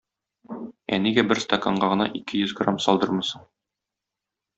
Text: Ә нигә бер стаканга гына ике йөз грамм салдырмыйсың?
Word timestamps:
Ә 0.95 0.97
нигә 1.03 1.25
бер 1.31 1.41
стаканга 1.43 1.89
гына 1.91 2.07
ике 2.21 2.39
йөз 2.39 2.55
грамм 2.61 2.81
салдырмыйсың? 2.87 3.45